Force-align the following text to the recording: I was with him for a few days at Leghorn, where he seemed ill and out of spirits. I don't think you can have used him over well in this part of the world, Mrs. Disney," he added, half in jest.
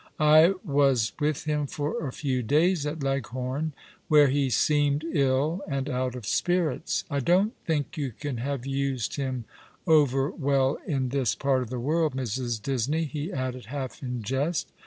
I 0.19 0.53
was 0.65 1.13
with 1.19 1.43
him 1.43 1.67
for 1.67 2.07
a 2.07 2.11
few 2.11 2.41
days 2.41 2.87
at 2.87 3.03
Leghorn, 3.03 3.73
where 4.07 4.29
he 4.29 4.49
seemed 4.49 5.05
ill 5.11 5.61
and 5.67 5.87
out 5.91 6.15
of 6.15 6.25
spirits. 6.25 7.03
I 7.07 7.19
don't 7.19 7.53
think 7.67 7.97
you 7.97 8.11
can 8.11 8.37
have 8.37 8.65
used 8.65 9.17
him 9.17 9.45
over 9.85 10.31
well 10.31 10.79
in 10.87 11.09
this 11.09 11.35
part 11.35 11.61
of 11.61 11.69
the 11.69 11.79
world, 11.79 12.15
Mrs. 12.15 12.59
Disney," 12.59 13.03
he 13.03 13.31
added, 13.31 13.67
half 13.67 14.01
in 14.01 14.23
jest. 14.23 14.71